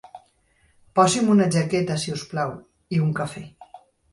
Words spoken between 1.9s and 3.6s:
si us plau, i un cafè.